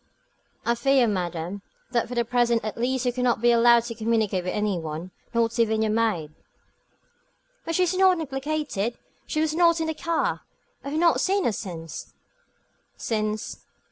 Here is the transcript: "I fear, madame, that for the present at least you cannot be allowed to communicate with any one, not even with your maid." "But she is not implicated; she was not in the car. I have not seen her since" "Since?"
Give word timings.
"I 0.65 0.73
fear, 0.73 1.05
madame, 1.05 1.61
that 1.91 2.07
for 2.07 2.15
the 2.15 2.25
present 2.25 2.65
at 2.65 2.75
least 2.75 3.05
you 3.05 3.13
cannot 3.13 3.39
be 3.39 3.51
allowed 3.51 3.83
to 3.83 3.93
communicate 3.93 4.43
with 4.45 4.53
any 4.55 4.79
one, 4.79 5.11
not 5.31 5.59
even 5.59 5.81
with 5.81 5.83
your 5.83 5.91
maid." 5.91 6.33
"But 7.65 7.75
she 7.75 7.83
is 7.83 7.93
not 7.93 8.17
implicated; 8.19 8.97
she 9.27 9.41
was 9.41 9.53
not 9.53 9.79
in 9.79 9.85
the 9.85 9.93
car. 9.93 10.41
I 10.83 10.89
have 10.89 10.99
not 10.99 11.21
seen 11.21 11.43
her 11.43 11.51
since" 11.51 12.15
"Since?" 12.97 13.59